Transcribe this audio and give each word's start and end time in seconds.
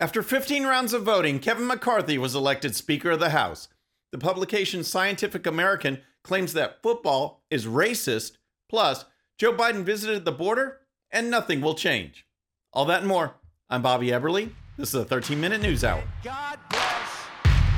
After 0.00 0.22
15 0.22 0.64
rounds 0.64 0.92
of 0.92 1.02
voting, 1.02 1.40
Kevin 1.40 1.66
McCarthy 1.66 2.18
was 2.18 2.32
elected 2.32 2.76
Speaker 2.76 3.10
of 3.10 3.18
the 3.18 3.30
House. 3.30 3.66
The 4.12 4.18
publication 4.18 4.84
Scientific 4.84 5.44
American 5.44 6.02
claims 6.22 6.52
that 6.52 6.80
football 6.84 7.42
is 7.50 7.66
racist, 7.66 8.36
plus, 8.68 9.06
Joe 9.38 9.52
Biden 9.52 9.82
visited 9.82 10.24
the 10.24 10.30
border 10.30 10.78
and 11.10 11.28
nothing 11.28 11.60
will 11.60 11.74
change. 11.74 12.24
All 12.72 12.84
that 12.84 13.00
and 13.00 13.08
more. 13.08 13.34
I'm 13.68 13.82
Bobby 13.82 14.10
Eberle. 14.10 14.52
This 14.76 14.90
is 14.90 14.94
a 14.94 15.04
13 15.04 15.40
minute 15.40 15.62
news 15.62 15.82
hour. 15.82 16.04
God 16.22 16.60
bless 16.70 17.26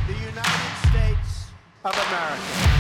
the 0.07 0.13
United 0.13 0.89
States 0.91 1.47
of 1.85 1.95
America. 1.95 2.80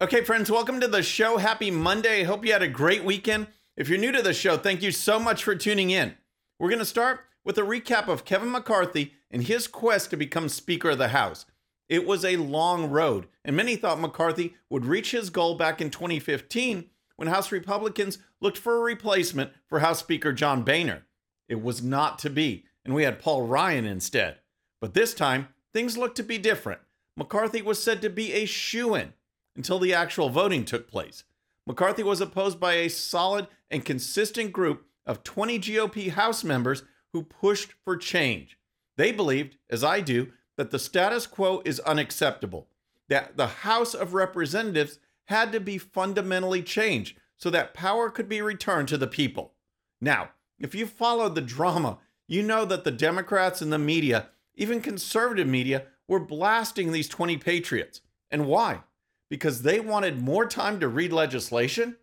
Okay, 0.00 0.22
friends, 0.22 0.48
welcome 0.48 0.78
to 0.78 0.86
the 0.86 1.02
show. 1.02 1.38
Happy 1.38 1.72
Monday. 1.72 2.22
Hope 2.22 2.46
you 2.46 2.52
had 2.52 2.62
a 2.62 2.68
great 2.68 3.02
weekend. 3.02 3.48
If 3.76 3.88
you're 3.88 3.98
new 3.98 4.12
to 4.12 4.22
the 4.22 4.32
show, 4.32 4.56
thank 4.56 4.80
you 4.80 4.92
so 4.92 5.18
much 5.18 5.42
for 5.42 5.56
tuning 5.56 5.90
in. 5.90 6.14
We're 6.56 6.68
going 6.68 6.78
to 6.78 6.84
start 6.84 7.22
with 7.44 7.58
a 7.58 7.62
recap 7.62 8.06
of 8.06 8.24
Kevin 8.24 8.52
McCarthy 8.52 9.14
and 9.28 9.42
his 9.42 9.66
quest 9.66 10.10
to 10.10 10.16
become 10.16 10.48
Speaker 10.48 10.90
of 10.90 10.98
the 10.98 11.08
House. 11.08 11.46
It 11.88 12.06
was 12.06 12.24
a 12.24 12.36
long 12.36 12.90
road, 12.90 13.26
and 13.44 13.56
many 13.56 13.74
thought 13.74 13.98
McCarthy 13.98 14.54
would 14.70 14.84
reach 14.86 15.10
his 15.10 15.30
goal 15.30 15.56
back 15.56 15.80
in 15.80 15.90
2015 15.90 16.84
when 17.16 17.26
House 17.26 17.50
Republicans 17.50 18.18
looked 18.40 18.58
for 18.58 18.76
a 18.76 18.80
replacement 18.80 19.50
for 19.66 19.80
House 19.80 19.98
Speaker 19.98 20.32
John 20.32 20.62
Boehner. 20.62 21.06
It 21.48 21.60
was 21.60 21.82
not 21.82 22.20
to 22.20 22.30
be, 22.30 22.66
and 22.84 22.94
we 22.94 23.02
had 23.02 23.18
Paul 23.18 23.48
Ryan 23.48 23.84
instead. 23.84 24.36
But 24.80 24.94
this 24.94 25.12
time, 25.12 25.48
things 25.74 25.98
looked 25.98 26.18
to 26.18 26.22
be 26.22 26.38
different. 26.38 26.82
McCarthy 27.16 27.62
was 27.62 27.82
said 27.82 28.00
to 28.02 28.08
be 28.08 28.32
a 28.32 28.44
shoo 28.44 28.94
in 28.94 29.12
until 29.58 29.80
the 29.80 29.92
actual 29.92 30.30
voting 30.30 30.64
took 30.64 30.88
place. 30.88 31.24
McCarthy 31.66 32.04
was 32.04 32.20
opposed 32.20 32.58
by 32.60 32.74
a 32.74 32.88
solid 32.88 33.48
and 33.70 33.84
consistent 33.84 34.52
group 34.52 34.86
of 35.04 35.24
20 35.24 35.58
GOP 35.58 36.10
House 36.10 36.44
members 36.44 36.84
who 37.12 37.24
pushed 37.24 37.72
for 37.84 37.96
change. 37.96 38.56
They 38.96 39.10
believed, 39.10 39.56
as 39.68 39.82
I 39.82 40.00
do, 40.00 40.32
that 40.56 40.70
the 40.70 40.78
status 40.78 41.26
quo 41.26 41.60
is 41.64 41.80
unacceptable, 41.80 42.68
that 43.08 43.36
the 43.36 43.48
House 43.48 43.94
of 43.94 44.14
Representatives 44.14 45.00
had 45.24 45.50
to 45.52 45.60
be 45.60 45.76
fundamentally 45.76 46.62
changed 46.62 47.18
so 47.36 47.50
that 47.50 47.74
power 47.74 48.10
could 48.10 48.28
be 48.28 48.40
returned 48.40 48.88
to 48.88 48.96
the 48.96 49.06
people. 49.08 49.54
Now, 50.00 50.30
if 50.60 50.74
you 50.74 50.86
followed 50.86 51.34
the 51.34 51.40
drama, 51.40 51.98
you 52.28 52.42
know 52.44 52.64
that 52.64 52.84
the 52.84 52.90
Democrats 52.92 53.60
and 53.60 53.72
the 53.72 53.78
media, 53.78 54.28
even 54.54 54.80
conservative 54.80 55.48
media, 55.48 55.84
were 56.06 56.20
blasting 56.20 56.92
these 56.92 57.08
20 57.08 57.36
patriots. 57.38 58.00
And 58.30 58.46
why? 58.46 58.82
Because 59.28 59.62
they 59.62 59.80
wanted 59.80 60.22
more 60.22 60.46
time 60.46 60.80
to 60.80 60.88
read 60.88 61.12
legislation, 61.12 61.96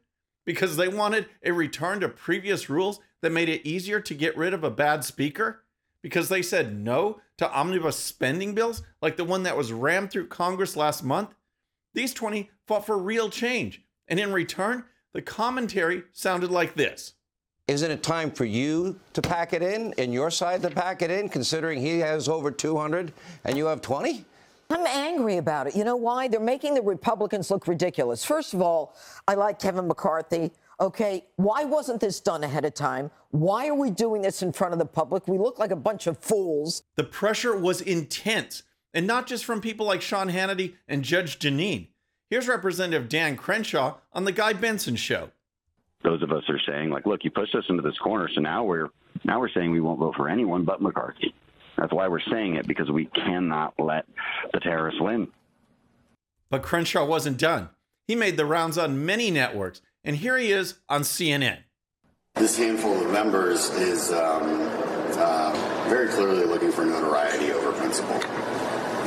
because 0.46 0.78
they 0.78 0.88
wanted 0.88 1.28
a 1.44 1.52
return 1.52 2.00
to 2.00 2.10
previous 2.10 2.70
rules 2.70 3.00
that 3.22 3.32
made 3.32 3.50
it 3.50 3.66
easier 3.66 4.00
to 4.00 4.14
get 4.14 4.38
rid 4.38 4.54
of 4.54 4.64
a 4.64 4.70
bad 4.70 5.04
speaker, 5.04 5.64
because 6.02 6.30
they 6.30 6.42
said 6.42 6.76
no 6.78 7.20
to 7.38 7.52
omnibus 7.52 7.98
spending 7.98 8.54
bills 8.54 8.84
like 9.02 9.18
the 9.18 9.24
one 9.24 9.44
that 9.44 9.58
was 9.58 9.74
rammed 9.74 10.12
through 10.12 10.28
Congress 10.28 10.76
last 10.76 11.04
month. 11.04 11.34
These 11.94 12.14
20 12.14 12.52
fought 12.68 12.86
for 12.86 12.98
real 12.98 13.30
change. 13.30 13.82
And 14.08 14.20
in 14.20 14.32
return, 14.32 14.84
the 15.14 15.22
commentary 15.22 16.04
sounded 16.14 16.52
like 16.52 16.76
this. 16.76 17.14
Isn't 17.68 17.90
it 17.90 18.04
time 18.04 18.30
for 18.30 18.46
you 18.46 19.00
to 19.14 19.22
pack 19.24 19.54
it 19.54 19.64
in 19.64 19.96
and 19.98 20.14
your 20.14 20.30
side 20.30 20.62
to 20.62 20.70
pack 20.70 21.02
it 21.02 21.10
in, 21.10 21.30
considering 21.30 21.82
he 21.82 22.00
has 22.00 22.30
over 22.30 22.52
200 22.52 23.12
and 23.44 23.58
you 23.58 23.66
have 23.66 23.82
20? 23.82 24.26
I'm 24.70 24.86
angry 24.88 25.38
about 25.38 25.68
it. 25.68 25.76
You 25.76 25.84
know 25.84 25.96
why? 25.96 26.28
They're 26.28 26.40
making 26.40 26.74
the 26.74 26.82
Republicans 26.82 27.52
look 27.52 27.68
ridiculous. 27.68 28.26
First 28.26 28.54
of 28.54 28.62
all, 28.62 28.96
I 29.28 29.36
like 29.36 29.60
Kevin 29.60 29.88
McCarthy. 29.88 30.52
Okay, 30.80 31.26
why 31.38 31.64
wasn't 31.64 32.02
this 32.02 32.20
done 32.20 32.44
ahead 32.44 32.66
of 32.66 32.74
time? 32.74 33.12
Why 33.32 33.68
are 33.68 33.76
we 33.76 33.92
doing 33.92 34.22
this 34.22 34.42
in 34.42 34.52
front 34.52 34.74
of 34.74 34.80
the 34.80 34.86
public? 34.86 35.28
We 35.28 35.38
look 35.38 35.60
like 35.60 35.72
a 35.72 35.76
bunch 35.76 36.08
of 36.08 36.18
fools. 36.18 36.84
The 36.96 37.04
pressure 37.04 37.56
was 37.56 37.80
intense, 37.80 38.64
and 38.94 39.08
not 39.08 39.28
just 39.28 39.46
from 39.46 39.62
people 39.62 39.86
like 39.86 40.02
Sean 40.02 40.30
Hannity 40.30 40.74
and 40.88 41.04
Judge 41.04 41.40
Jeanine. 41.40 41.88
Here's 42.30 42.48
Representative 42.48 43.08
Dan 43.08 43.38
Crenshaw 43.38 43.98
on 44.12 44.26
the 44.26 44.32
Guy 44.32 44.54
Benson 44.54 44.96
show. 44.96 45.32
Those 46.04 46.22
of 46.22 46.32
us 46.32 46.44
are 46.50 46.60
saying, 46.68 46.90
like, 46.90 47.06
look, 47.06 47.24
you 47.24 47.32
pushed 47.32 47.56
us 47.56 47.66
into 47.70 47.82
this 47.82 47.98
corner, 48.00 48.30
so 48.34 48.42
now 48.42 48.64
we're 48.64 48.90
now 49.24 49.40
we're 49.40 49.50
saying 49.50 49.72
we 49.72 49.80
won't 49.80 50.00
vote 50.00 50.16
for 50.16 50.28
anyone 50.28 50.66
but 50.66 50.82
McCarthy. 50.82 51.34
That's 51.78 51.94
why 51.94 52.08
we're 52.08 52.20
saying 52.20 52.56
it 52.56 52.68
because 52.68 52.90
we 52.90 53.06
cannot 53.06 53.74
let 53.80 54.06
the 54.54 54.60
terrorists 54.60 55.02
win. 55.02 55.28
But 56.50 56.64
Crenshaw 56.64 57.06
wasn't 57.06 57.38
done. 57.38 57.70
He 58.08 58.16
made 58.16 58.38
the 58.38 58.46
rounds 58.46 58.78
on 58.78 59.06
many 59.06 59.32
networks, 59.32 59.82
and 60.04 60.16
here 60.16 60.38
he 60.38 60.52
is 60.52 60.76
on 60.88 61.02
CNN. 61.02 61.60
This 62.36 62.58
handful 62.58 63.02
of 63.02 63.12
members 63.12 63.70
is 63.72 64.12
um, 64.12 64.44
uh, 65.18 65.86
very 65.90 66.10
clearly 66.10 66.46
looking 66.46 66.72
for 66.72 66.86
notoriety 66.86 67.52
over 67.52 67.72
principle. 67.72 68.22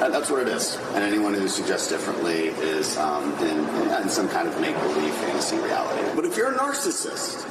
And 0.03 0.15
that's 0.15 0.31
what 0.31 0.41
it 0.41 0.49
is. 0.49 0.77
And 0.95 1.05
anyone 1.05 1.35
who 1.35 1.49
suggests 1.49 1.89
differently 1.89 2.49
is 2.49 2.97
um, 2.97 3.33
in, 3.45 3.59
in 4.00 4.09
some 4.09 4.29
kind 4.29 4.49
of 4.49 4.61
make 4.61 4.75
believe 4.77 5.12
fantasy 5.15 5.59
reality. 5.59 6.09
But 6.15 6.25
if 6.25 6.37
you're 6.37 6.53
a 6.53 6.56
narcissist, 6.56 7.45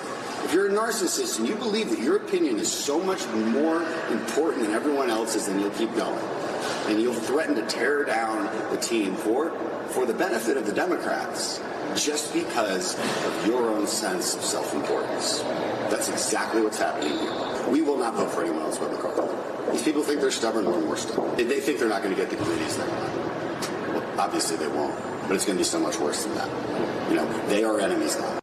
if 0.47 0.53
you're 0.53 0.68
a 0.68 0.69
narcissist 0.69 1.40
and 1.40 1.47
you 1.50 1.56
believe 1.56 1.90
that 1.90 2.00
your 2.00 2.16
opinion 2.16 2.58
is 2.58 2.72
so 2.72 3.03
much 3.03 3.28
more 3.28 3.84
important 4.09 4.63
than 4.63 4.72
everyone 4.72 5.09
else's, 5.09 5.47
then 5.47 5.59
you'll 5.59 5.72
keep 5.72 5.94
going. 5.94 6.24
And 6.88 7.02
you'll 7.02 7.13
threaten 7.13 7.56
to 7.56 7.66
tear 7.68 8.06
down 8.06 8.46
the 8.72 8.78
team 8.78 9.16
for, 9.16 9.52
for 9.90 10.06
the 10.06 10.13
benefit 10.13 10.56
of 10.56 10.66
the 10.66 10.72
Democrats 10.72 11.62
just 11.97 12.31
because 12.31 12.97
of 13.25 13.46
your 13.46 13.72
own 13.72 13.88
sense 13.88 14.36
of 14.36 14.41
self-importance. 14.41 15.40
That's 15.91 16.07
exactly 16.07 16.62
what's 16.62 16.78
happening 16.78 17.19
here. 17.19 17.69
We 17.69 17.81
will 17.81 17.97
not 17.97 18.16
vote 18.16 18.31
for 18.31 18.41
anyone 18.41 18.62
else 18.62 18.78
but 18.78 18.90
McCarthy. 18.90 19.72
These 19.74 19.84
people 19.84 20.02
think 20.02 20.22
they're 20.22 20.31
stubborn 20.31 20.66
we're 20.66 20.96
stubborn. 20.96 21.36
They 21.36 21.59
think 21.59 21.78
they're 21.78 21.90
not 21.90 22.03
going 22.03 22.16
to 22.16 22.22
get 22.22 22.30
the 22.30 22.38
committees 22.38 22.78
they 22.78 22.88
want. 22.88 23.16
Well, 23.90 24.19
obviously 24.22 24.56
they 24.56 24.69
won't, 24.69 24.96
but 25.24 25.36
it's 25.36 25.44
going 25.44 25.57
to 25.57 25.62
be 25.62 25.66
so 25.66 25.81
much 25.81 26.00
worse 26.00 26.24
than 26.24 26.36
that. 26.36 27.09
You 27.09 27.18
know, 27.18 27.47
they 27.50 27.66
are 27.66 27.81
enemies 27.81 28.18
now 28.18 28.37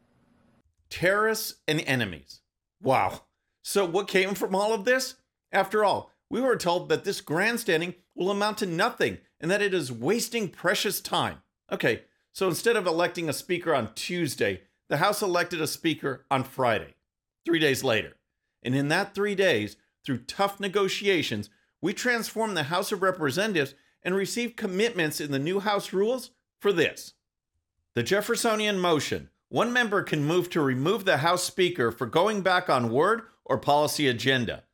terrorists 1.05 1.57
and 1.69 1.83
enemies. 1.83 2.41
Wow. 2.81 3.25
So, 3.61 3.85
what 3.85 4.09
came 4.09 4.35
from 4.35 4.55
all 4.55 4.73
of 4.73 4.87
this? 4.87 5.17
After 5.53 5.85
all, 5.85 6.11
we 6.31 6.41
were 6.41 6.57
told 6.57 6.89
that 6.89 7.05
this 7.05 7.21
grandstanding 7.21 7.95
will 8.15 8.31
amount 8.31 8.57
to 8.59 8.67
nothing 8.67 9.19
and 9.39 9.51
that 9.51 9.61
it 9.61 9.75
is 9.75 9.93
wasting 9.93 10.49
precious 10.49 11.03
time. 11.03 11.43
Okay, 11.71 12.05
so 12.33 12.49
instead 12.49 12.75
of 12.75 12.87
electing 12.87 13.29
a 13.29 13.35
speaker 13.35 13.75
on 13.75 13.93
Tuesday, 13.93 14.63
the 14.89 14.97
House 14.97 15.21
elected 15.21 15.61
a 15.61 15.67
speaker 15.67 16.25
on 16.31 16.43
Friday, 16.43 16.95
three 17.45 17.59
days 17.59 17.85
later. 17.85 18.15
And 18.63 18.75
in 18.75 18.89
that 18.89 19.15
three 19.15 19.35
days, 19.35 19.77
through 20.07 20.25
tough 20.25 20.59
negotiations, 20.59 21.51
we 21.83 21.93
transformed 21.93 22.57
the 22.57 22.63
House 22.65 22.93
of 22.93 23.03
Representatives 23.03 23.75
and 24.03 24.15
received 24.15 24.57
commitments 24.57 25.21
in 25.21 25.33
the 25.33 25.39
new 25.39 25.61
House 25.61 25.93
rules 25.93 26.31
for 26.61 26.73
this 26.73 27.13
the 27.95 28.03
Jeffersonian 28.03 28.79
motion 28.79 29.29
one 29.55 29.73
member 29.73 30.03
can 30.03 30.25
move 30.25 30.51
to 30.51 30.61
remove 30.61 31.05
the 31.05 31.19
House 31.19 31.45
Speaker 31.45 31.93
for 31.93 32.07
going 32.07 32.41
back 32.41 32.69
on 32.69 32.91
word 32.91 33.23
or 33.45 33.57
policy 33.57 34.09
agenda. 34.09 34.65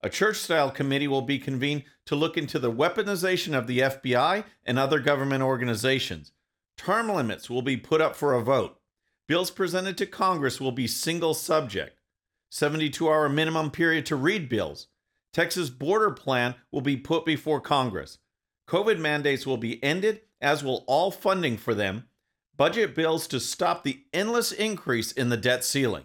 A 0.00 0.08
church 0.08 0.36
style 0.36 0.70
committee 0.70 1.08
will 1.08 1.22
be 1.22 1.40
convened 1.40 1.82
to 2.06 2.14
look 2.14 2.36
into 2.36 2.60
the 2.60 2.70
weaponization 2.70 3.52
of 3.52 3.66
the 3.66 3.80
FBI 3.80 4.44
and 4.64 4.78
other 4.78 5.00
government 5.00 5.42
organizations. 5.42 6.30
Term 6.76 7.08
limits 7.08 7.50
will 7.50 7.62
be 7.62 7.76
put 7.76 8.00
up 8.00 8.14
for 8.14 8.32
a 8.32 8.40
vote. 8.40 8.78
Bills 9.26 9.50
presented 9.50 9.98
to 9.98 10.06
Congress 10.06 10.60
will 10.60 10.70
be 10.70 10.86
single 10.86 11.34
subject. 11.34 11.98
72 12.50 13.08
hour 13.08 13.28
minimum 13.28 13.72
period 13.72 14.06
to 14.06 14.14
read 14.14 14.48
bills. 14.48 14.86
Texas 15.32 15.68
border 15.68 16.12
plan 16.12 16.54
will 16.70 16.80
be 16.80 16.96
put 16.96 17.26
before 17.26 17.60
Congress. 17.60 18.18
COVID 18.68 19.00
mandates 19.00 19.48
will 19.48 19.56
be 19.56 19.82
ended, 19.82 20.20
as 20.40 20.62
will 20.62 20.84
all 20.86 21.10
funding 21.10 21.56
for 21.56 21.74
them, 21.74 22.04
budget 22.58 22.94
bills 22.94 23.28
to 23.28 23.40
stop 23.40 23.84
the 23.84 24.00
endless 24.12 24.52
increase 24.52 25.12
in 25.12 25.30
the 25.30 25.36
debt 25.36 25.64
ceiling. 25.64 26.04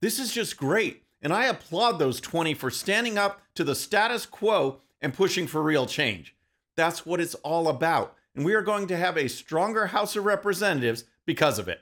This 0.00 0.18
is 0.18 0.32
just 0.32 0.56
great, 0.56 1.04
and 1.20 1.32
I 1.32 1.44
applaud 1.44 1.98
those 1.98 2.20
20 2.20 2.54
for 2.54 2.70
standing 2.70 3.18
up 3.18 3.42
to 3.54 3.62
the 3.62 3.74
status 3.74 4.26
quo 4.26 4.80
and 5.00 5.14
pushing 5.14 5.46
for 5.46 5.62
real 5.62 5.86
change. 5.86 6.34
That's 6.74 7.06
what 7.06 7.20
it's 7.20 7.34
all 7.36 7.68
about, 7.68 8.16
and 8.34 8.44
we 8.44 8.54
are 8.54 8.62
going 8.62 8.86
to 8.88 8.96
have 8.96 9.16
a 9.16 9.28
stronger 9.28 9.88
House 9.88 10.16
of 10.16 10.24
Representatives 10.24 11.04
because 11.26 11.58
of 11.58 11.68
it. 11.68 11.80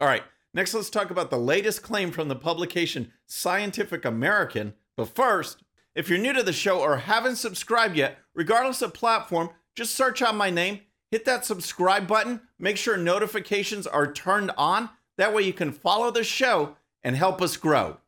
All 0.00 0.08
right, 0.08 0.22
next 0.54 0.72
let's 0.72 0.90
talk 0.90 1.10
about 1.10 1.30
the 1.30 1.38
latest 1.38 1.82
claim 1.82 2.12
from 2.12 2.28
the 2.28 2.36
publication 2.36 3.12
Scientific 3.26 4.04
American. 4.04 4.74
But 4.96 5.14
first, 5.14 5.64
if 5.96 6.08
you're 6.08 6.18
new 6.18 6.32
to 6.32 6.42
the 6.42 6.52
show 6.52 6.80
or 6.80 6.98
haven't 6.98 7.36
subscribed 7.36 7.96
yet, 7.96 8.18
regardless 8.32 8.80
of 8.80 8.94
platform, 8.94 9.50
just 9.74 9.94
search 9.94 10.22
out 10.22 10.36
my 10.36 10.50
name 10.50 10.80
hit 11.12 11.26
that 11.26 11.44
subscribe 11.44 12.08
button. 12.08 12.40
Make 12.58 12.78
sure 12.78 12.96
notifications 12.96 13.86
are 13.86 14.10
turned 14.10 14.50
on. 14.56 14.88
That 15.18 15.32
way 15.32 15.42
you 15.42 15.52
can 15.52 15.70
follow 15.70 16.10
the 16.10 16.24
show 16.24 16.76
and 17.04 17.14
help 17.14 17.40
us 17.40 17.56
grow. 17.56 17.98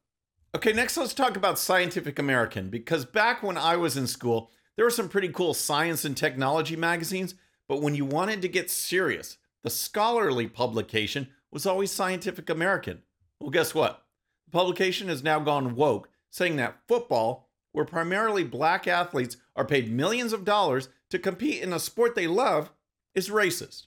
Okay, 0.56 0.72
next 0.72 0.96
let's 0.96 1.14
talk 1.14 1.36
about 1.36 1.58
Scientific 1.58 2.18
American 2.18 2.70
because 2.70 3.04
back 3.04 3.42
when 3.42 3.58
I 3.58 3.76
was 3.76 3.96
in 3.96 4.06
school, 4.06 4.50
there 4.74 4.86
were 4.86 4.90
some 4.90 5.08
pretty 5.08 5.28
cool 5.28 5.52
science 5.52 6.04
and 6.04 6.16
technology 6.16 6.76
magazines, 6.76 7.34
but 7.68 7.82
when 7.82 7.94
you 7.94 8.04
wanted 8.04 8.40
to 8.42 8.48
get 8.48 8.70
serious, 8.70 9.36
the 9.62 9.70
scholarly 9.70 10.46
publication 10.46 11.28
was 11.50 11.66
always 11.66 11.90
Scientific 11.90 12.48
American. 12.48 13.02
Well, 13.38 13.50
guess 13.50 13.74
what? 13.74 14.02
The 14.46 14.52
publication 14.52 15.08
has 15.08 15.22
now 15.22 15.40
gone 15.40 15.74
woke, 15.74 16.08
saying 16.30 16.56
that 16.56 16.78
football, 16.88 17.50
where 17.72 17.84
primarily 17.84 18.44
black 18.44 18.88
athletes 18.88 19.36
are 19.56 19.64
paid 19.64 19.92
millions 19.92 20.32
of 20.32 20.44
dollars 20.44 20.88
to 21.10 21.18
compete 21.18 21.62
in 21.62 21.72
a 21.72 21.78
sport 21.78 22.14
they 22.14 22.26
love, 22.26 22.70
is 23.14 23.30
racist. 23.30 23.86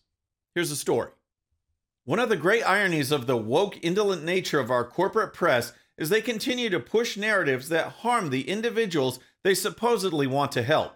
Here's 0.55 0.69
the 0.69 0.75
story. 0.75 1.11
One 2.05 2.19
of 2.19 2.29
the 2.29 2.37
great 2.37 2.63
ironies 2.63 3.11
of 3.11 3.27
the 3.27 3.37
woke, 3.37 3.77
indolent 3.83 4.23
nature 4.23 4.59
of 4.59 4.71
our 4.71 4.85
corporate 4.85 5.33
press 5.33 5.73
is 5.97 6.09
they 6.09 6.21
continue 6.21 6.69
to 6.69 6.79
push 6.79 7.17
narratives 7.17 7.69
that 7.69 7.87
harm 7.87 8.29
the 8.29 8.47
individuals 8.47 9.19
they 9.43 9.53
supposedly 9.53 10.27
want 10.27 10.51
to 10.53 10.63
help. 10.63 10.93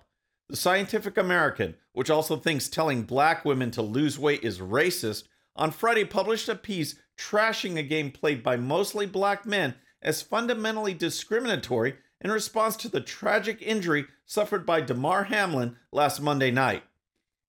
The 0.49 0.55
Scientific 0.55 1.17
American, 1.17 1.75
which 1.93 2.09
also 2.09 2.37
thinks 2.37 2.69
telling 2.69 3.03
black 3.03 3.43
women 3.43 3.71
to 3.71 3.81
lose 3.81 4.19
weight 4.19 4.43
is 4.43 4.59
racist, 4.59 5.23
on 5.55 5.71
Friday 5.71 6.05
published 6.05 6.49
a 6.49 6.55
piece 6.55 6.95
trashing 7.17 7.77
a 7.77 7.83
game 7.83 8.11
played 8.11 8.41
by 8.41 8.55
mostly 8.55 9.05
black 9.05 9.45
men 9.45 9.75
as 10.01 10.21
fundamentally 10.21 10.93
discriminatory 10.93 11.95
in 12.21 12.31
response 12.31 12.75
to 12.77 12.87
the 12.87 13.01
tragic 13.01 13.61
injury 13.61 14.05
suffered 14.25 14.65
by 14.65 14.81
Damar 14.81 15.25
Hamlin 15.25 15.75
last 15.91 16.21
Monday 16.21 16.51
night. 16.51 16.83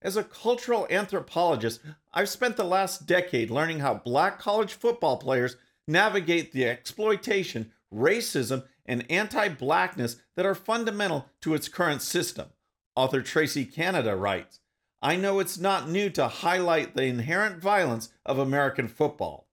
As 0.03 0.17
a 0.17 0.23
cultural 0.23 0.85
anthropologist, 0.89 1.79
I've 2.13 2.27
spent 2.27 2.57
the 2.57 2.65
last 2.65 3.07
decade 3.07 3.49
learning 3.49 3.79
how 3.79 3.95
black 3.95 4.37
college 4.37 4.73
football 4.73 5.15
players 5.17 5.55
navigate 5.87 6.51
the 6.51 6.65
exploitation, 6.65 7.71
racism, 7.93 8.65
and 8.85 9.09
anti 9.09 9.47
blackness 9.47 10.17
that 10.35 10.45
are 10.45 10.55
fundamental 10.55 11.29
to 11.41 11.53
its 11.53 11.69
current 11.69 12.01
system. 12.01 12.49
Author 12.95 13.21
Tracie 13.21 13.65
Canada 13.65 14.15
writes 14.15 14.59
I 15.01 15.15
know 15.15 15.39
it's 15.39 15.57
not 15.57 15.89
new 15.89 16.09
to 16.11 16.27
highlight 16.27 16.95
the 16.95 17.03
inherent 17.03 17.61
violence 17.61 18.09
of 18.25 18.37
American 18.39 18.89
football. 18.89 19.47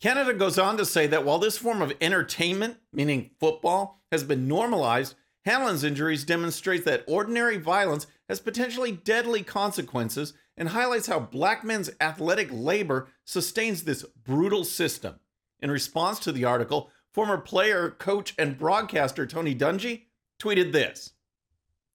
Canada 0.00 0.34
goes 0.34 0.58
on 0.58 0.76
to 0.78 0.84
say 0.84 1.06
that 1.06 1.24
while 1.24 1.38
this 1.38 1.58
form 1.58 1.80
of 1.80 1.92
entertainment, 2.00 2.78
meaning 2.92 3.30
football, 3.38 4.00
has 4.10 4.24
been 4.24 4.48
normalized, 4.48 5.14
Hamlin's 5.44 5.84
injuries 5.84 6.24
demonstrate 6.24 6.84
that 6.84 7.04
ordinary 7.06 7.56
violence 7.56 8.06
has 8.32 8.40
potentially 8.40 8.92
deadly 8.92 9.42
consequences 9.42 10.32
and 10.56 10.70
highlights 10.70 11.06
how 11.06 11.20
black 11.20 11.62
men's 11.62 11.90
athletic 12.00 12.48
labor 12.50 13.08
sustains 13.26 13.84
this 13.84 14.04
brutal 14.24 14.64
system. 14.64 15.20
In 15.60 15.70
response 15.70 16.18
to 16.20 16.32
the 16.32 16.46
article, 16.46 16.90
former 17.12 17.36
player, 17.36 17.90
coach, 17.90 18.32
and 18.38 18.56
broadcaster 18.56 19.26
Tony 19.26 19.54
Dungy 19.54 20.04
tweeted 20.40 20.72
this 20.72 21.12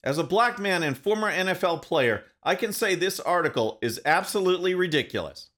as 0.04 0.20
a 0.20 0.24
black 0.24 0.60
man 0.60 0.84
and 0.84 0.96
former 0.96 1.32
NFL 1.32 1.82
player, 1.82 2.26
I 2.44 2.54
can 2.54 2.72
say 2.72 2.94
this 2.94 3.20
article 3.20 3.80
is 3.82 4.00
absolutely 4.06 4.76
ridiculous. 4.76 5.50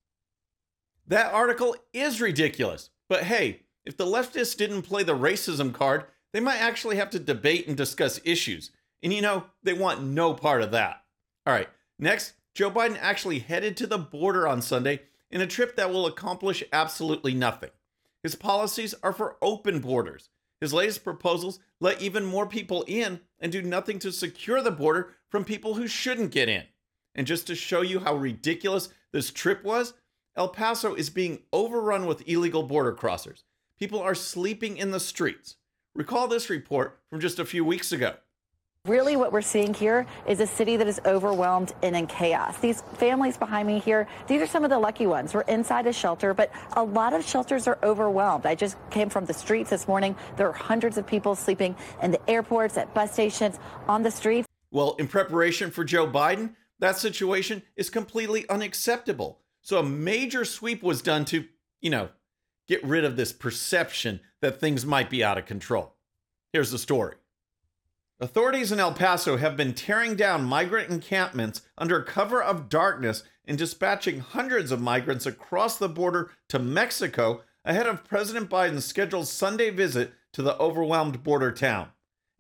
That 1.08 1.34
article 1.34 1.76
is 1.92 2.22
ridiculous. 2.22 2.90
But 3.10 3.24
hey, 3.24 3.64
if 3.84 3.98
the 3.98 4.06
leftists 4.06 4.56
didn't 4.56 4.84
play 4.84 5.04
the 5.04 5.12
racism 5.12 5.74
card, 5.74 6.06
they 6.32 6.40
might 6.40 6.62
actually 6.62 6.96
have 6.96 7.10
to 7.10 7.20
debate 7.20 7.68
and 7.68 7.76
discuss 7.76 8.22
issues. 8.24 8.72
And 9.02 9.14
you 9.14 9.22
know, 9.22 9.46
they 9.64 9.74
want 9.74 10.04
no 10.04 10.34
part 10.34 10.62
of 10.62 10.72
that. 10.72 11.04
All 11.46 11.54
right, 11.54 11.70
next, 11.98 12.34
Joe 12.54 12.70
Biden 12.70 12.98
actually 13.00 13.40
headed 13.40 13.78
to 13.78 13.88
the 13.88 13.98
border 13.98 14.48
on 14.48 14.62
Sunday 14.62 15.02
in 15.32 15.42
a 15.42 15.48
trip 15.48 15.76
that 15.76 15.92
will 15.92 16.06
accomplish 16.06 16.64
absolutely 16.74 17.34
nothing. 17.34 17.70
His 18.24 18.36
policies 18.36 18.96
are 19.02 19.14
for 19.14 19.38
open 19.42 19.80
borders. 19.80 20.30
His 20.60 20.74
latest 20.74 21.04
proposals 21.04 21.60
let 21.80 22.02
even 22.02 22.26
more 22.26 22.46
people 22.46 22.84
in 22.88 23.22
and 23.40 23.52
do 23.52 23.62
nothing 23.62 24.00
to 24.00 24.12
secure 24.12 24.62
the 24.62 24.72
border 24.72 25.12
from 25.30 25.46
people 25.46 25.76
who 25.76 25.88
shouldn't 25.88 26.32
get 26.32 26.50
in. 26.50 26.64
And 27.16 27.26
just 27.26 27.48
to 27.48 27.56
show 27.56 27.82
you 27.82 28.00
how 28.00 28.16
ridiculous 28.16 28.90
this 29.12 29.32
trip 29.32 29.64
was, 29.64 29.94
El 30.36 30.50
Paso 30.50 30.94
is 30.94 31.10
being 31.10 31.40
overrun 31.54 32.06
with 32.06 32.28
illegal 32.28 32.64
border 32.64 32.94
crossers. 32.94 33.44
People 33.78 34.00
are 34.02 34.16
sleeping 34.16 34.78
in 34.78 34.92
the 34.92 35.00
streets. 35.00 35.56
Recall 35.96 36.28
this 36.28 36.50
report 36.50 37.00
from 37.10 37.20
just 37.20 37.40
a 37.40 37.46
few 37.46 37.64
weeks 37.64 37.92
ago. 37.92 38.16
Really, 38.86 39.18
what 39.18 39.34
we're 39.34 39.42
seeing 39.42 39.74
here 39.74 40.08
is 40.26 40.40
a 40.40 40.48
city 40.48 40.78
that 40.78 40.88
is 40.88 41.02
overwhelmed 41.06 41.74
and 41.84 41.98
in 41.98 42.08
chaos. 42.08 42.58
These 42.60 42.82
families 42.94 43.36
behind 43.36 43.68
me 43.68 43.80
here, 43.80 44.08
these 44.28 44.42
are 44.42 44.48
some 44.48 44.64
of 44.64 44.70
the 44.70 44.80
lucky 44.80 45.06
ones. 45.06 45.34
We're 45.34 45.42
inside 45.42 45.86
a 45.86 45.92
shelter, 45.92 46.34
but 46.34 46.50
a 46.74 46.84
lot 46.84 47.12
of 47.12 47.26
shelters 47.26 47.68
are 47.68 47.78
overwhelmed. 47.84 48.46
I 48.46 48.56
just 48.56 48.78
came 48.90 49.10
from 49.10 49.26
the 49.26 49.34
streets 49.34 49.70
this 49.70 49.86
morning. 49.86 50.16
There 50.38 50.48
are 50.48 50.54
hundreds 50.54 50.98
of 50.98 51.06
people 51.06 51.36
sleeping 51.36 51.76
in 52.02 52.12
the 52.12 52.30
airports, 52.30 52.78
at 52.78 52.94
bus 52.94 53.12
stations, 53.12 53.60
on 53.90 54.02
the 54.02 54.12
streets. 54.12 54.48
Well, 54.72 54.96
in 54.98 55.10
preparation 55.10 55.72
for 55.72 55.84
Joe 55.84 56.08
Biden, 56.08 56.56
that 56.80 56.98
situation 56.98 57.64
is 57.76 57.90
completely 57.90 58.48
unacceptable. 58.48 59.40
So 59.62 59.80
a 59.80 59.84
major 59.84 60.46
sweep 60.46 60.82
was 60.82 61.02
done 61.02 61.26
to, 61.26 61.44
you 61.82 61.90
know, 61.90 62.10
get 62.70 62.82
rid 62.86 63.04
of 63.04 63.18
this 63.18 63.34
perception 63.34 64.22
that 64.42 64.62
things 64.62 64.86
might 64.86 65.10
be 65.10 65.22
out 65.22 65.38
of 65.38 65.46
control. 65.46 65.96
Here's 66.54 66.72
the 66.72 66.80
story. 66.80 67.18
Authorities 68.22 68.74
in 68.74 68.82
El 68.82 68.92
Paso 68.92 69.38
have 69.38 69.56
been 69.56 69.74
tearing 69.74 70.16
down 70.16 70.44
migrant 70.44 70.90
encampments 70.90 71.62
under 71.78 72.04
cover 72.04 72.44
of 72.44 72.68
darkness 72.68 73.24
and 73.46 73.58
dispatching 73.58 74.20
hundreds 74.20 74.74
of 74.74 74.82
migrants 74.82 75.26
across 75.26 75.78
the 75.78 75.88
border 75.88 76.30
to 76.50 76.60
Mexico 76.60 77.44
ahead 77.64 77.88
of 77.88 78.04
President 78.04 78.50
Biden's 78.50 78.84
scheduled 78.84 79.30
Sunday 79.30 79.70
visit 79.70 80.12
to 80.34 80.42
the 80.42 80.58
overwhelmed 80.60 81.24
border 81.24 81.54
town. 81.54 81.90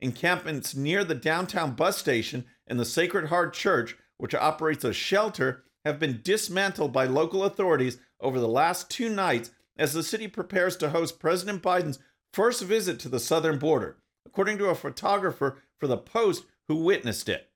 Encampments 0.01 0.75
near 0.75 1.05
the 1.05 1.15
downtown 1.15 1.75
bus 1.75 1.97
station 1.97 2.43
and 2.67 2.77
the 2.77 2.83
Sacred 2.83 3.29
Heart 3.29 3.53
Church, 3.53 3.95
which 4.17 4.35
operates 4.35 4.83
a 4.83 4.91
shelter, 4.91 5.63
have 5.85 5.97
been 5.97 6.19
dismantled 6.21 6.91
by 6.91 7.05
local 7.05 7.45
authorities 7.45 7.99
over 8.19 8.37
the 8.37 8.49
last 8.49 8.89
two 8.89 9.07
nights 9.07 9.51
as 9.77 9.93
the 9.93 10.03
city 10.03 10.27
prepares 10.27 10.75
to 10.75 10.89
host 10.89 11.21
President 11.21 11.63
Biden's 11.63 11.99
first 12.33 12.63
visit 12.63 12.99
to 12.99 13.07
the 13.07 13.19
southern 13.19 13.57
border, 13.57 13.95
according 14.29 14.59
to 14.59 14.69
a 14.69 14.75
photographer 14.75 15.57
for 15.77 15.87
the 15.87 15.97
Post 15.97 16.45
who 16.67 16.75
witnessed 16.75 17.27
it. 17.27 17.49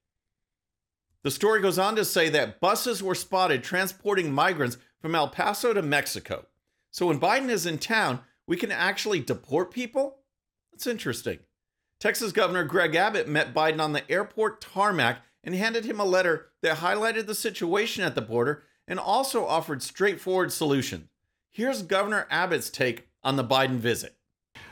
The 1.23 1.31
story 1.31 1.61
goes 1.61 1.77
on 1.77 1.95
to 1.95 2.03
say 2.03 2.29
that 2.29 2.59
buses 2.59 3.03
were 3.03 3.15
spotted 3.15 3.63
transporting 3.63 4.33
migrants 4.33 4.77
from 4.99 5.15
El 5.15 5.29
Paso 5.29 5.71
to 5.73 5.81
Mexico. 5.81 6.47
So 6.91 7.07
when 7.07 7.19
Biden 7.19 7.49
is 7.49 7.65
in 7.65 7.77
town, 7.77 8.21
we 8.47 8.57
can 8.57 8.71
actually 8.71 9.19
deport 9.19 9.71
people? 9.71 10.17
That's 10.71 10.87
interesting. 10.87 11.39
Texas 11.99 12.31
Governor 12.31 12.63
Greg 12.63 12.95
Abbott 12.95 13.29
met 13.29 13.53
Biden 13.53 13.79
on 13.79 13.93
the 13.93 14.09
airport 14.11 14.59
tarmac 14.59 15.19
and 15.43 15.55
handed 15.55 15.85
him 15.85 15.99
a 15.99 16.05
letter 16.05 16.47
that 16.61 16.77
highlighted 16.77 17.27
the 17.27 17.35
situation 17.35 18.03
at 18.03 18.15
the 18.15 18.21
border 18.21 18.63
and 18.87 18.99
also 18.99 19.45
offered 19.45 19.83
straightforward 19.83 20.51
solutions. 20.51 21.07
Here's 21.51 21.83
Governor 21.83 22.27
Abbott's 22.31 22.69
take 22.69 23.07
on 23.23 23.35
the 23.35 23.43
Biden 23.43 23.77
visit. 23.77 24.15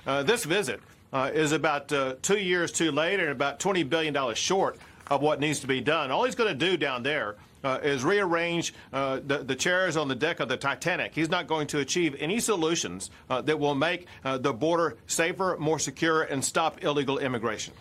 Uh, 0.05 0.23
this 0.23 0.45
visit 0.45 0.81
uh, 1.13 1.31
is 1.33 1.51
about 1.51 1.91
uh, 1.91 2.15
two 2.21 2.39
years 2.39 2.71
too 2.71 2.91
late 2.91 3.19
and 3.19 3.29
about 3.29 3.59
$20 3.59 3.87
billion 3.89 4.35
short 4.35 4.77
of 5.07 5.21
what 5.21 5.39
needs 5.39 5.59
to 5.59 5.67
be 5.67 5.81
done. 5.81 6.11
All 6.11 6.23
he's 6.23 6.35
going 6.35 6.57
to 6.57 6.69
do 6.69 6.77
down 6.77 7.03
there 7.03 7.35
uh, 7.63 7.79
is 7.83 8.03
rearrange 8.03 8.73
uh, 8.93 9.19
the, 9.25 9.39
the, 9.39 9.55
chairs 9.55 9.97
on 9.97 10.07
the 10.07 10.15
deck 10.15 10.39
of 10.39 10.49
the 10.49 10.57
Titanic. 10.57 11.13
He's 11.13 11.29
not 11.29 11.47
going 11.47 11.67
to 11.67 11.79
achieve 11.79 12.15
any 12.19 12.39
solutions 12.39 13.11
uh, 13.29 13.41
that 13.41 13.59
will 13.59 13.75
make 13.75 14.07
uh, 14.23 14.37
the 14.37 14.53
border 14.53 14.97
safer, 15.05 15.57
more 15.59 15.79
secure, 15.79 16.23
and 16.23 16.43
stop 16.43 16.83
illegal 16.83 17.19
immigration. 17.19 17.73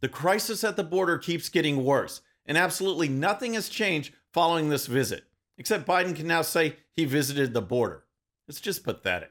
The 0.00 0.08
crisis 0.08 0.64
at 0.64 0.76
the 0.76 0.84
border 0.84 1.18
keeps 1.18 1.48
getting 1.48 1.84
worse, 1.84 2.22
and 2.46 2.56
absolutely 2.56 3.08
nothing 3.08 3.54
has 3.54 3.68
changed 3.68 4.14
following 4.32 4.68
this 4.68 4.86
visit, 4.86 5.24
except 5.58 5.86
Biden 5.86 6.16
can 6.16 6.26
now 6.26 6.42
say 6.42 6.76
he 6.96 7.04
visited 7.04 7.52
the 7.52 7.62
border. 7.62 8.04
It's 8.48 8.60
just 8.60 8.84
pathetic. 8.84 9.30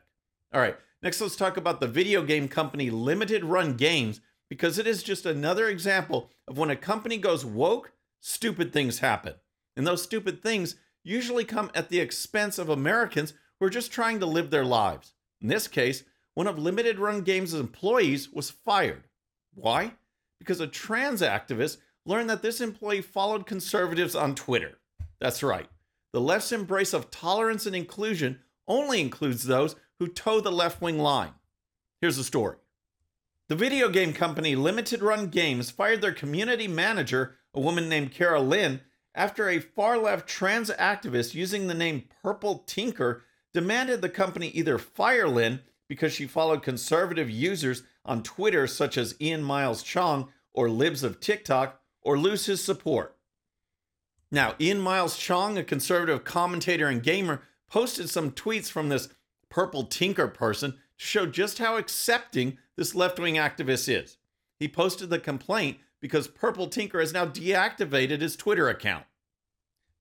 All 0.53 0.61
right, 0.61 0.77
Next, 1.03 1.19
let's 1.19 1.35
talk 1.35 1.57
about 1.57 1.79
the 1.79 1.87
video 1.87 2.21
game 2.21 2.47
company 2.47 2.91
Limited 2.91 3.43
Run 3.43 3.75
Games 3.75 4.21
because 4.51 4.77
it 4.77 4.85
is 4.85 5.01
just 5.01 5.25
another 5.25 5.67
example 5.67 6.29
of 6.47 6.59
when 6.59 6.69
a 6.69 6.75
company 6.75 7.17
goes 7.17 7.43
woke, 7.43 7.93
stupid 8.19 8.71
things 8.71 8.99
happen. 8.99 9.33
And 9.75 9.87
those 9.87 10.03
stupid 10.03 10.43
things 10.43 10.75
usually 11.03 11.43
come 11.43 11.71
at 11.73 11.89
the 11.89 11.99
expense 11.99 12.59
of 12.59 12.69
Americans 12.69 13.33
who 13.59 13.65
are 13.65 13.71
just 13.71 13.91
trying 13.91 14.19
to 14.19 14.27
live 14.27 14.51
their 14.51 14.65
lives. 14.65 15.13
In 15.41 15.47
this 15.47 15.67
case, 15.67 16.03
one 16.35 16.45
of 16.45 16.59
Limited 16.59 16.99
Run 16.99 17.21
Games' 17.21 17.55
employees 17.55 18.31
was 18.31 18.51
fired. 18.51 19.05
Why? 19.55 19.93
Because 20.37 20.59
a 20.59 20.67
trans 20.67 21.23
activist 21.23 21.77
learned 22.05 22.29
that 22.29 22.43
this 22.43 22.61
employee 22.61 23.01
followed 23.01 23.47
conservatives 23.47 24.15
on 24.15 24.35
Twitter. 24.35 24.77
That's 25.19 25.41
right. 25.41 25.67
The 26.13 26.21
left's 26.21 26.51
embrace 26.51 26.93
of 26.93 27.09
tolerance 27.09 27.65
and 27.65 27.75
inclusion 27.75 28.39
only 28.67 29.01
includes 29.01 29.45
those 29.45 29.75
who 30.01 30.07
toe 30.07 30.41
the 30.41 30.51
left 30.51 30.81
wing 30.81 30.97
line. 30.97 31.29
Here's 32.01 32.17
the 32.17 32.23
story 32.23 32.57
The 33.49 33.55
video 33.55 33.87
game 33.87 34.13
company 34.13 34.55
Limited 34.55 35.03
Run 35.03 35.27
Games 35.27 35.69
fired 35.69 36.01
their 36.01 36.11
community 36.11 36.67
manager, 36.67 37.35
a 37.53 37.59
woman 37.59 37.87
named 37.87 38.11
Kara 38.11 38.41
Lynn, 38.41 38.81
after 39.13 39.47
a 39.47 39.59
far 39.59 39.99
left 39.99 40.27
trans 40.27 40.71
activist 40.71 41.35
using 41.35 41.67
the 41.67 41.75
name 41.75 42.05
Purple 42.23 42.63
Tinker 42.65 43.25
demanded 43.53 44.01
the 44.01 44.09
company 44.09 44.47
either 44.47 44.79
fire 44.79 45.27
Lynn 45.27 45.59
because 45.87 46.11
she 46.11 46.25
followed 46.25 46.63
conservative 46.63 47.29
users 47.29 47.83
on 48.03 48.23
Twitter, 48.23 48.65
such 48.65 48.97
as 48.97 49.13
Ian 49.21 49.43
Miles 49.43 49.83
Cheong 49.83 50.29
or 50.51 50.67
Libs 50.67 51.03
of 51.03 51.19
TikTok, 51.19 51.79
or 52.01 52.17
lose 52.17 52.47
his 52.47 52.63
support. 52.63 53.15
Now, 54.31 54.55
Ian 54.59 54.79
Miles 54.79 55.15
Cheong, 55.15 55.59
a 55.59 55.63
conservative 55.63 56.23
commentator 56.23 56.87
and 56.87 57.03
gamer, 57.03 57.43
posted 57.69 58.09
some 58.09 58.31
tweets 58.31 58.67
from 58.67 58.89
this 58.89 59.07
purple 59.51 59.83
tinker 59.83 60.27
person 60.27 60.71
to 60.71 61.05
show 61.05 61.27
just 61.27 61.59
how 61.59 61.77
accepting 61.77 62.57
this 62.75 62.95
left 62.95 63.19
wing 63.19 63.35
activist 63.35 63.87
is. 63.87 64.17
He 64.59 64.67
posted 64.67 65.11
the 65.11 65.19
complaint 65.19 65.77
because 66.01 66.27
Purple 66.27 66.67
Tinker 66.67 66.99
has 66.99 67.13
now 67.13 67.25
deactivated 67.25 68.21
his 68.21 68.35
Twitter 68.35 68.67
account. 68.67 69.05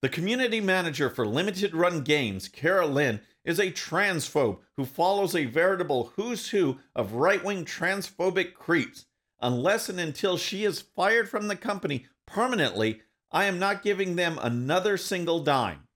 The 0.01 0.09
community 0.09 0.59
manager 0.59 1.09
for 1.09 1.27
Limited 1.27 1.75
Run 1.75 2.01
Games, 2.01 2.47
Kara 2.47 2.87
Lynn, 2.87 3.21
is 3.45 3.59
a 3.59 3.71
transphobe 3.71 4.57
who 4.75 4.85
follows 4.85 5.35
a 5.35 5.45
veritable 5.45 6.11
who's 6.15 6.49
who 6.49 6.79
of 6.95 7.13
right 7.13 7.43
wing 7.43 7.65
transphobic 7.65 8.55
creeps. 8.55 9.05
Unless 9.39 9.89
and 9.89 9.99
until 9.99 10.37
she 10.37 10.63
is 10.63 10.81
fired 10.81 11.29
from 11.29 11.47
the 11.47 11.55
company 11.55 12.05
permanently, 12.25 13.01
I 13.31 13.45
am 13.45 13.59
not 13.59 13.83
giving 13.83 14.15
them 14.15 14.39
another 14.41 14.97
single 14.97 15.43
dime. 15.43 15.87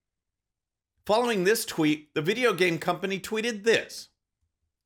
Following 1.06 1.44
this 1.44 1.66
tweet, 1.66 2.12
the 2.16 2.22
video 2.22 2.52
game 2.52 2.80
company 2.80 3.20
tweeted 3.20 3.64
this 3.64 4.10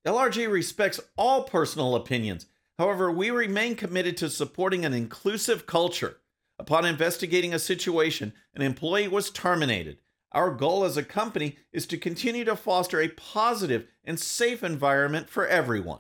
LRG 0.05 0.51
respects 0.51 0.99
all 1.15 1.43
personal 1.43 1.95
opinions. 1.95 2.45
However, 2.77 3.09
we 3.09 3.31
remain 3.31 3.75
committed 3.75 4.17
to 4.17 4.29
supporting 4.29 4.83
an 4.83 4.93
inclusive 4.93 5.65
culture. 5.65 6.17
Upon 6.57 6.83
investigating 6.83 7.53
a 7.53 7.59
situation, 7.59 8.33
an 8.53 8.61
employee 8.61 9.07
was 9.07 9.29
terminated. 9.29 9.99
Our 10.33 10.51
goal 10.51 10.83
as 10.83 10.97
a 10.97 11.03
company 11.03 11.57
is 11.71 11.85
to 11.87 11.97
continue 11.97 12.43
to 12.43 12.57
foster 12.57 12.99
a 12.99 13.07
positive 13.07 13.87
and 14.03 14.19
safe 14.19 14.61
environment 14.61 15.29
for 15.29 15.47
everyone. 15.47 15.99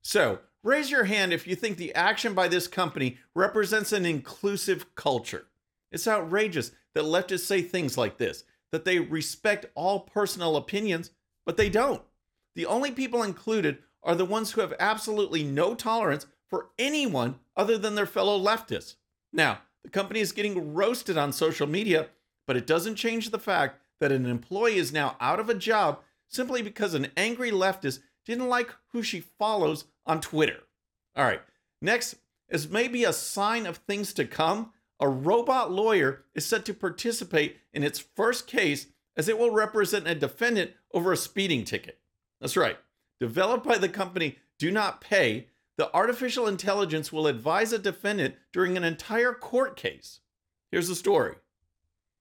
So, 0.00 0.38
raise 0.62 0.90
your 0.90 1.04
hand 1.04 1.34
if 1.34 1.46
you 1.46 1.54
think 1.54 1.76
the 1.76 1.94
action 1.94 2.32
by 2.32 2.48
this 2.48 2.66
company 2.66 3.18
represents 3.34 3.92
an 3.92 4.06
inclusive 4.06 4.94
culture. 4.94 5.44
It's 5.92 6.08
outrageous 6.08 6.72
that 6.94 7.04
leftists 7.04 7.40
say 7.40 7.60
things 7.60 7.98
like 7.98 8.16
this 8.16 8.44
that 8.72 8.84
they 8.84 8.98
respect 8.98 9.66
all 9.74 10.00
personal 10.00 10.56
opinions, 10.56 11.10
but 11.46 11.56
they 11.56 11.68
don't. 11.68 12.02
The 12.54 12.66
only 12.66 12.90
people 12.90 13.22
included 13.22 13.78
are 14.02 14.14
the 14.14 14.24
ones 14.24 14.52
who 14.52 14.60
have 14.60 14.74
absolutely 14.78 15.42
no 15.42 15.74
tolerance 15.74 16.26
for 16.46 16.70
anyone 16.78 17.38
other 17.56 17.78
than 17.78 17.94
their 17.94 18.06
fellow 18.06 18.38
leftists. 18.38 18.96
Now, 19.32 19.60
the 19.84 19.90
company 19.90 20.20
is 20.20 20.32
getting 20.32 20.74
roasted 20.74 21.16
on 21.16 21.32
social 21.32 21.66
media, 21.66 22.08
but 22.46 22.56
it 22.56 22.66
doesn't 22.66 22.96
change 22.96 23.30
the 23.30 23.38
fact 23.38 23.80
that 24.00 24.12
an 24.12 24.26
employee 24.26 24.76
is 24.76 24.92
now 24.92 25.16
out 25.20 25.40
of 25.40 25.48
a 25.48 25.54
job 25.54 26.00
simply 26.28 26.62
because 26.62 26.94
an 26.94 27.08
angry 27.16 27.50
leftist 27.50 28.00
didn't 28.24 28.48
like 28.48 28.74
who 28.92 29.02
she 29.02 29.20
follows 29.20 29.84
on 30.06 30.20
Twitter. 30.20 30.60
All 31.16 31.24
right, 31.24 31.40
next, 31.80 32.16
as 32.50 32.68
maybe 32.68 33.04
a 33.04 33.12
sign 33.12 33.66
of 33.66 33.78
things 33.78 34.12
to 34.14 34.24
come, 34.24 34.72
a 35.00 35.08
robot 35.08 35.70
lawyer 35.70 36.24
is 36.34 36.44
set 36.44 36.64
to 36.66 36.74
participate 36.74 37.58
in 37.72 37.82
its 37.82 37.98
first 37.98 38.46
case 38.46 38.86
as 39.16 39.28
it 39.28 39.38
will 39.38 39.50
represent 39.50 40.06
a 40.06 40.14
defendant 40.14 40.72
over 40.92 41.12
a 41.12 41.16
speeding 41.16 41.64
ticket. 41.64 41.98
That's 42.40 42.56
right. 42.56 42.78
Developed 43.20 43.66
by 43.66 43.78
the 43.78 43.88
company 43.88 44.38
Do 44.58 44.70
Not 44.70 45.00
Pay, 45.00 45.48
the 45.76 45.94
artificial 45.94 46.46
intelligence 46.46 47.12
will 47.12 47.26
advise 47.26 47.72
a 47.72 47.78
defendant 47.78 48.34
during 48.52 48.76
an 48.76 48.84
entire 48.84 49.32
court 49.32 49.76
case. 49.76 50.20
Here's 50.70 50.88
the 50.88 50.94
story. 50.94 51.36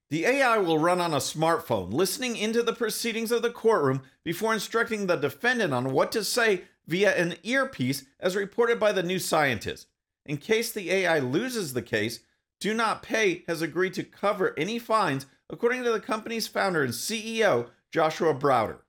The 0.10 0.26
AI 0.26 0.58
will 0.60 0.80
run 0.80 1.02
on 1.02 1.14
a 1.14 1.18
smartphone, 1.18 1.92
listening 1.92 2.38
into 2.38 2.64
the 2.64 2.74
proceedings 2.74 3.32
of 3.32 3.42
the 3.42 3.50
courtroom 3.50 4.04
before 4.24 4.54
instructing 4.54 5.06
the 5.06 5.18
defendant 5.18 5.74
on 5.74 5.92
what 5.92 6.12
to 6.14 6.24
say 6.24 6.64
via 6.88 7.14
an 7.16 7.36
earpiece, 7.44 8.06
as 8.20 8.36
reported 8.36 8.80
by 8.80 8.94
the 8.94 9.04
New 9.04 9.20
Scientist. 9.20 9.88
In 10.26 10.38
case 10.38 10.72
the 10.72 10.90
AI 10.92 11.20
loses 11.20 11.74
the 11.74 11.82
case, 11.82 12.22
Do 12.60 12.74
Not 12.74 13.04
Pay 13.04 13.44
has 13.48 13.62
agreed 13.62 13.94
to 13.96 14.04
cover 14.04 14.58
any 14.58 14.80
fines, 14.80 15.28
according 15.50 15.84
to 15.84 15.92
the 15.92 16.00
company's 16.00 16.48
founder 16.48 16.84
and 16.84 16.94
CEO, 16.94 17.70
Joshua 17.92 18.34
Browder. 18.34 18.80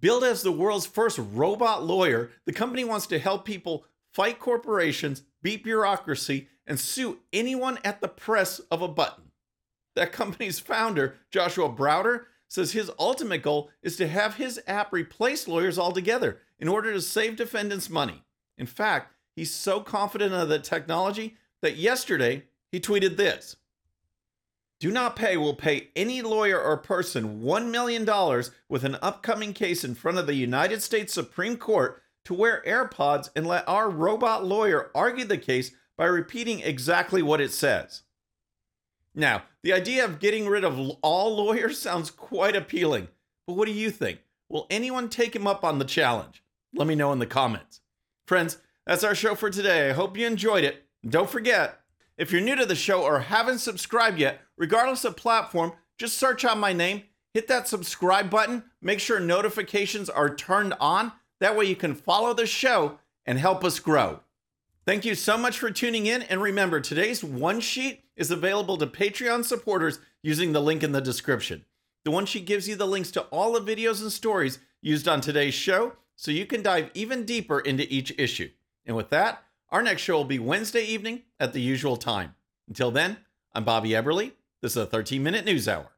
Billed 0.00 0.22
as 0.22 0.42
the 0.42 0.52
world's 0.52 0.86
first 0.86 1.18
robot 1.18 1.84
lawyer, 1.84 2.30
the 2.46 2.52
company 2.52 2.84
wants 2.84 3.06
to 3.08 3.18
help 3.18 3.44
people 3.44 3.84
fight 4.12 4.38
corporations, 4.38 5.22
beat 5.42 5.64
bureaucracy, 5.64 6.48
and 6.64 6.78
sue 6.78 7.18
anyone 7.32 7.78
at 7.82 8.00
the 8.00 8.08
press 8.08 8.60
of 8.70 8.82
a 8.82 8.88
button. 8.88 9.24
That 9.96 10.12
company's 10.12 10.60
founder, 10.60 11.16
Joshua 11.32 11.68
Browder, 11.68 12.26
says 12.46 12.72
his 12.72 12.90
ultimate 12.98 13.42
goal 13.42 13.70
is 13.82 13.96
to 13.96 14.06
have 14.06 14.36
his 14.36 14.60
app 14.66 14.92
replace 14.92 15.48
lawyers 15.48 15.78
altogether 15.78 16.38
in 16.60 16.68
order 16.68 16.92
to 16.92 17.00
save 17.00 17.36
defendants 17.36 17.90
money. 17.90 18.22
In 18.56 18.66
fact, 18.66 19.12
he's 19.34 19.52
so 19.52 19.80
confident 19.80 20.32
of 20.32 20.48
the 20.48 20.60
technology 20.60 21.36
that 21.62 21.76
yesterday 21.76 22.44
he 22.70 22.80
tweeted 22.80 23.16
this 23.16 23.56
Do 24.80 24.90
Not 24.90 25.16
Pay 25.16 25.36
will 25.36 25.54
pay 25.54 25.88
any 25.96 26.22
lawyer 26.22 26.60
or 26.60 26.76
person 26.76 27.40
$1 27.42 27.70
million 27.70 28.04
with 28.68 28.84
an 28.84 28.96
upcoming 29.02 29.52
case 29.52 29.84
in 29.84 29.94
front 29.94 30.18
of 30.18 30.26
the 30.26 30.34
United 30.34 30.82
States 30.82 31.12
Supreme 31.12 31.56
Court 31.56 32.02
to 32.24 32.34
wear 32.34 32.62
AirPods 32.66 33.30
and 33.34 33.46
let 33.46 33.66
our 33.68 33.88
robot 33.88 34.44
lawyer 34.44 34.90
argue 34.94 35.24
the 35.24 35.38
case 35.38 35.72
by 35.96 36.06
repeating 36.06 36.60
exactly 36.60 37.22
what 37.22 37.40
it 37.40 37.52
says. 37.52 38.02
Now, 39.14 39.42
the 39.62 39.72
idea 39.72 40.04
of 40.04 40.20
getting 40.20 40.46
rid 40.46 40.62
of 40.64 40.78
all 41.02 41.36
lawyers 41.36 41.78
sounds 41.82 42.10
quite 42.10 42.54
appealing, 42.54 43.08
but 43.46 43.54
what 43.54 43.66
do 43.66 43.72
you 43.72 43.90
think? 43.90 44.20
Will 44.48 44.66
anyone 44.70 45.08
take 45.08 45.34
him 45.34 45.46
up 45.46 45.64
on 45.64 45.78
the 45.78 45.84
challenge? 45.84 46.42
Let 46.74 46.86
me 46.86 46.94
know 46.94 47.12
in 47.12 47.18
the 47.18 47.26
comments. 47.26 47.80
Friends, 48.26 48.58
that's 48.86 49.04
our 49.04 49.14
show 49.14 49.34
for 49.34 49.50
today. 49.50 49.90
I 49.90 49.92
hope 49.92 50.16
you 50.16 50.26
enjoyed 50.26 50.64
it. 50.64 50.84
Don't 51.06 51.30
forget, 51.30 51.80
if 52.16 52.32
you're 52.32 52.40
new 52.40 52.56
to 52.56 52.66
the 52.66 52.74
show 52.74 53.02
or 53.02 53.20
haven't 53.20 53.58
subscribed 53.58 54.18
yet, 54.18 54.40
regardless 54.56 55.04
of 55.04 55.16
platform, 55.16 55.72
just 55.96 56.16
search 56.16 56.44
out 56.44 56.58
my 56.58 56.72
name, 56.72 57.04
hit 57.34 57.48
that 57.48 57.68
subscribe 57.68 58.30
button, 58.30 58.64
make 58.82 59.00
sure 59.00 59.20
notifications 59.20 60.10
are 60.10 60.34
turned 60.34 60.74
on. 60.80 61.12
That 61.40 61.56
way 61.56 61.66
you 61.66 61.76
can 61.76 61.94
follow 61.94 62.34
the 62.34 62.46
show 62.46 62.98
and 63.24 63.38
help 63.38 63.62
us 63.64 63.78
grow. 63.78 64.20
Thank 64.86 65.04
you 65.04 65.14
so 65.14 65.36
much 65.36 65.58
for 65.58 65.70
tuning 65.70 66.06
in. 66.06 66.22
And 66.22 66.40
remember, 66.40 66.80
today's 66.80 67.22
one 67.22 67.60
sheet 67.60 68.04
is 68.16 68.30
available 68.30 68.78
to 68.78 68.86
Patreon 68.86 69.44
supporters 69.44 70.00
using 70.22 70.52
the 70.52 70.62
link 70.62 70.82
in 70.82 70.92
the 70.92 71.00
description. 71.00 71.64
The 72.04 72.10
one 72.10 72.26
sheet 72.26 72.46
gives 72.46 72.68
you 72.68 72.74
the 72.74 72.86
links 72.86 73.10
to 73.12 73.22
all 73.24 73.52
the 73.52 73.60
videos 73.60 74.00
and 74.00 74.10
stories 74.10 74.58
used 74.80 75.06
on 75.06 75.20
today's 75.20 75.54
show 75.54 75.92
so 76.16 76.30
you 76.30 76.46
can 76.46 76.62
dive 76.62 76.90
even 76.94 77.24
deeper 77.24 77.60
into 77.60 77.86
each 77.92 78.12
issue. 78.18 78.50
And 78.86 78.96
with 78.96 79.10
that, 79.10 79.44
our 79.70 79.82
next 79.82 80.02
show 80.02 80.16
will 80.16 80.24
be 80.24 80.38
Wednesday 80.38 80.82
evening 80.82 81.22
at 81.38 81.52
the 81.52 81.60
usual 81.60 81.96
time. 81.96 82.34
Until 82.68 82.90
then, 82.90 83.18
I'm 83.54 83.64
Bobby 83.64 83.90
Eberle. 83.90 84.32
This 84.62 84.72
is 84.72 84.76
a 84.78 84.86
13 84.86 85.22
minute 85.22 85.44
news 85.44 85.68
hour. 85.68 85.92